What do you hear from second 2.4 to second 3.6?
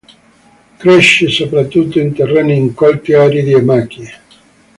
incolti aridi